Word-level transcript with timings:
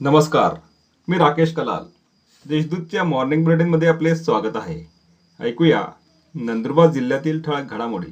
नमस्कार 0.00 0.54
मी 1.08 1.18
राकेश 1.18 1.52
कलाल. 1.52 1.84
देशदूतच्या 2.48 3.04
मॉर्निंग 3.04 3.44
बुलेटिनमध्ये 3.44 3.88
आपले 3.88 4.14
स्वागत 4.16 4.56
आहे. 4.56 4.84
ऐकूया 5.40 5.84
नंदुरबार 6.34 6.90
जिल्ह्यातील 6.90 7.40
ठळक 7.42 7.70
घडामोडी. 7.70 8.06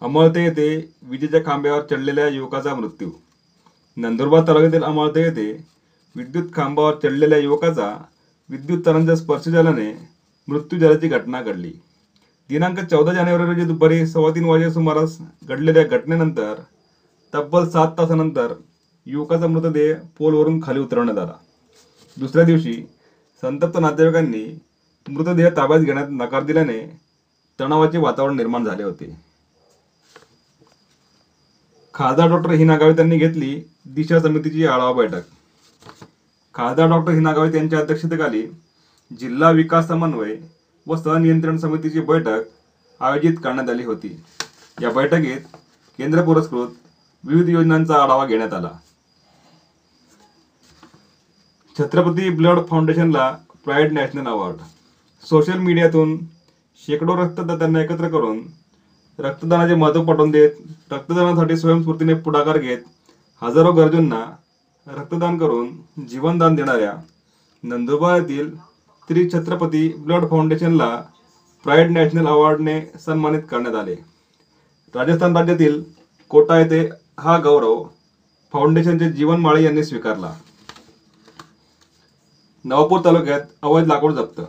अमळते 0.00 0.44
येथे 0.44 0.92
विजेच्या 1.02 1.40
खांब्यावर 1.46 1.82
चढलेल्या 1.82 2.26
युवकाचा 2.28 2.74
मृत्यू. 2.74 3.10
नंदुरबार 3.96 4.46
तालुक्यातील 4.48 4.82
अमळते 4.82 5.22
येथे 5.22 5.64
विद्युत 6.16 6.44
खांबावर 6.52 6.94
चढलेल्या 7.02 7.38
युवकाचा 7.38 7.96
विद्युत 8.48 8.86
तारांचा 8.86 9.14
स्पर्श 9.14 9.48
झाल्याने 9.48 9.92
मृत्यू 10.48 10.78
झाल्याची 10.78 11.08
घटना 11.08 11.42
घडली. 11.42 11.72
दिनांक 12.48 12.80
चौदा 12.80 13.12
जानेवारी 13.12 13.44
रोजी 13.44 13.64
दुपारी 13.64 14.06
सव्वा 14.06 14.30
तीन 14.30 14.44
वाजे 14.44 14.70
सुमारास 14.70 15.18
घडलेल्या 15.44 15.84
घटनेनंतर 15.84 16.54
तब्बल 17.34 17.68
सात 17.68 17.88
तासानंतर 17.98 18.52
युवकाचा 19.10 19.46
मृतदेह 19.46 19.96
पोलवरून 20.18 20.60
खाली 20.62 20.80
उतरवण्यात 20.80 21.18
आला. 21.18 21.32
दुसऱ्या 22.16 22.44
दिवशी 22.44 22.86
संतप्त 23.42 23.78
नातेवाईकांनी 23.78 24.60
मृतदेह 25.08 25.48
ताब्यात 25.56 25.80
घेण्यात 25.80 26.06
नकार 26.10 26.42
दिल्याने 26.42 27.00
तणावाचे 27.60 27.98
वातावरण 27.98 28.36
निर्माण 28.36 28.64
झाले 28.64 28.82
होते. 28.82 29.16
खासदार 31.94 32.28
डॉक्टर 32.28 32.50
हिना 32.50 32.76
गावित 32.76 32.98
यांनी 32.98 33.16
घेतली 33.16 33.62
दिशा 33.86 34.20
समितीची 34.20 34.66
आढावा 34.66 34.92
बैठक. 34.92 35.22
खासदार 36.54 36.88
डॉक्टर 36.88 37.12
हिना 37.12 37.32
गावित 37.32 37.54
यांच्या 37.54 37.78
अध्यक्षतेखाली 37.78 38.46
जिल्हा 39.18 39.50
विकास 39.50 39.88
समन्वय 39.88 40.36
व 40.86 40.96
सनियंत्रण 40.96 41.56
समितीची 41.56 42.00
बैठक 42.00 42.40
आयोजित 43.00 43.32
करण्यात 43.44 43.70
आली 43.70 43.84
होती. 43.84 44.20
या 44.82 44.90
बैठकीत 44.90 45.40
केंद्र 45.98 46.22
पुरस्कृत 46.22 46.68
विविध 47.24 47.48
योजनांचा 47.48 48.02
आढावा 48.02 48.26
घेण्यात 48.26 48.52
आला. 48.52 48.70
छत्रपती 51.78 52.28
ब्लड 52.36 52.58
फाउंडेशनला 52.68 53.24
प्राईड 53.64 53.92
नॅशनल 53.92 54.26
अवॉर्ड. 54.26 54.56
सोशल 55.24 55.58
मीडियातून 55.58 56.16
शेकडो 56.82 57.14
रक्तदात्यांना 57.16 57.80
एकत्र 57.80 58.08
करून 58.08 58.40
रक्तदानाचे 59.18 59.74
महत्त्व 59.74 60.00
पटवून 60.04 60.30
देत 60.30 60.92
रक्तदानासाठी 60.92 61.56
स्वयंस्फूर्तीने 61.56 62.14
पुढाकार 62.24 62.58
घेत 62.58 62.78
हजारो 63.42 63.72
गरजूंना 63.72 64.24
रक्तदान 64.86 65.36
करून 65.38 65.70
जीवनदान 66.08 66.54
देणाऱ्या 66.54 66.92
नंदुरबार 67.62 68.18
येथील 68.20 68.50
श्री 69.08 69.24
छत्रपती 69.32 69.86
ब्लड 69.98 70.28
फाउंडेशनला 70.30 70.94
प्राईड 71.64 71.90
नॅशनल 71.90 72.26
अवॉर्डने 72.26 72.80
सन्मानित 73.04 73.40
करण्यात 73.50 73.74
आले. 73.74 73.94
राजस्थान 74.94 75.36
राज्यातील 75.36 75.80
कोटा 76.30 76.58
येथे 76.58 76.84
हा 77.20 77.36
गौरव 77.44 77.80
फाउंडेशनचे 78.52 79.08
जीवन 79.08 79.40
माळी 79.40 79.64
यांनी 79.64 79.82
स्वीकारला. 79.82 80.32
नवापूर 82.68 83.00
तालुक्यात 83.00 83.40
अवैध 83.62 83.86
लाकूड 83.86 84.12
जप्त. 84.14 84.40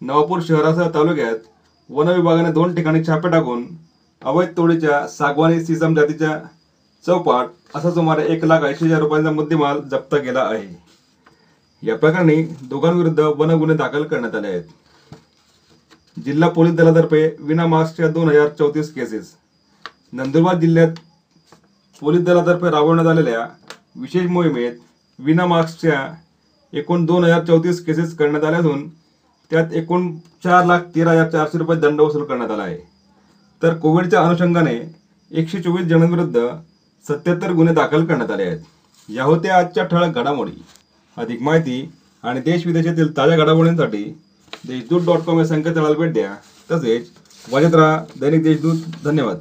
नवापूर 0.00 0.40
शहरासह 0.42 0.88
तालुक्यात 0.90 1.40
वन 1.90 2.08
विभागाने 2.08 2.52
दोन 2.52 2.74
ठिकाणी 2.74 3.02
छापे 3.04 3.30
टाकून 3.30 3.64
अवैध 4.22 4.56
तोडीच्या 4.56 5.06
सागवानी 5.08 5.60
सिसम 5.64 5.94
जातीच्या 5.94 6.38
चौपाट 7.04 7.76
असा 7.76 7.90
सुमारे 7.90 8.24
एक 8.32 8.44
लाख 8.44 8.62
ऐंशी 8.62 8.84
हजार 8.84 9.00
रुपयांचा 9.00 9.30
मुद्देमाल 9.30 9.80
जप्त 9.90 10.14
केला 10.14 10.42
आहे. 10.42 10.68
या 11.82 11.96
प्रकरणी 11.96 12.42
दोघांविरुद्ध 12.62 13.20
वन 13.20 13.50
गुन्हे 13.50 13.76
दाखल 13.76 14.04
करण्यात 14.04 14.34
आले 14.34 14.48
आहेत. 14.48 14.64
जिल्हा 16.16 16.48
पोलीस 16.48 16.74
दलातर्फे 16.74 17.24
विना 17.40 17.66
मास्कच्या 17.66 18.08
दोन 18.08 18.28
हजार 18.28 18.48
चौतीस 18.48 18.92
केसेस. 18.94 19.32
नंदुरबार 20.12 20.58
जिल्ह्यात 20.58 20.94
पोलीस 22.00 22.24
दलातर्फे 22.24 22.70
राबवण्यात 22.70 23.06
आलेल्या 23.06 23.46
विशेष 23.96 24.26
मोहिमेत 24.30 24.72
विना 25.18 25.46
मास्कच्या 25.46 26.02
एकूण 26.72 27.04
दोन 27.04 27.24
हजार 27.24 27.44
चौतीस 27.44 27.84
केसेस 27.84 28.16
करण्यात 28.16 28.44
आल्या 28.44 28.58
असून 28.58 28.88
त्यात 29.50 29.72
एकूण 29.72 30.16
चार 30.44 30.64
लाख 30.64 30.80
तेरा 30.94 31.10
हजार 31.10 31.30
चारशे 31.30 31.58
रुपये 31.58 31.78
दंड 31.78 32.00
वसूल 32.00 32.24
करण्यात 32.24 32.50
आला 32.50 32.62
आहे. 32.62 32.78
तर 33.62 33.74
कोविडच्या 33.74 34.22
अनुषंगाने 34.22 34.94
एकशे 35.30 35.60
चोवीस 35.60 35.86
जणांविरुद्ध 35.86 36.48
सत्याहत्तर 37.08 37.52
गुन्हे 37.52 37.74
दाखल 37.74 38.04
करण्यात 38.04 38.30
आले 38.30 38.42
आहेत. 38.42 38.58
या 39.08 39.24
होत्या 39.24 39.56
आजच्या 39.56 39.84
ठळक 39.84 40.14
घडामोडी. 40.14 40.62
अधिक 41.16 41.42
माहिती 41.42 41.92
आणि 42.22 42.40
देश 42.40 42.66
विदेशातील 42.66 43.16
ताज्या 43.16 43.36
घडामोडींसाठी 43.36 44.02
देशदूत 44.68 45.06
डॉट 45.06 45.18
कॉम 45.18 45.38
या 45.38 45.46
संकेतस्थळाला 45.46 45.96
भेट 45.96 46.12
द्या. 46.12 46.34
तसेच 46.70 47.10
वाजत 47.52 47.74
राहा 47.74 48.04
दैनिक 48.20 48.42
देशदूत. 48.42 48.76
धन्यवाद. 49.04 49.38